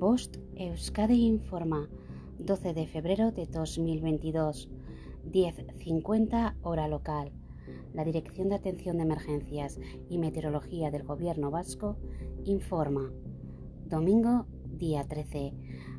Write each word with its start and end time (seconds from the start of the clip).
Bost 0.00 0.38
Euskadi 0.56 1.26
informa 1.26 1.86
12 2.38 2.72
de 2.72 2.86
febrero 2.86 3.32
de 3.32 3.44
2022, 3.44 4.70
10.50 5.30 6.54
hora 6.62 6.88
local. 6.88 7.32
La 7.92 8.02
Dirección 8.02 8.48
de 8.48 8.54
Atención 8.54 8.96
de 8.96 9.02
Emergencias 9.02 9.78
y 10.08 10.16
Meteorología 10.16 10.90
del 10.90 11.02
Gobierno 11.02 11.50
Vasco 11.50 11.98
informa. 12.46 13.12
Domingo, 13.84 14.46
día 14.64 15.06
13. 15.06 15.52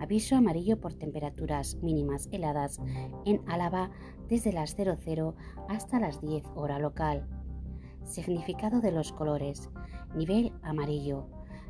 Aviso 0.00 0.34
amarillo 0.34 0.80
por 0.80 0.94
temperaturas 0.94 1.76
mínimas 1.76 2.28
heladas 2.32 2.80
en 3.24 3.42
Álava 3.46 3.92
desde 4.28 4.52
las 4.52 4.74
00 4.74 5.36
hasta 5.68 6.00
las 6.00 6.20
10 6.20 6.42
hora 6.56 6.80
local. 6.80 7.28
Significado 8.02 8.80
de 8.80 8.90
los 8.90 9.12
colores. 9.12 9.70
Nivel 10.16 10.52
amarillo. 10.64 11.43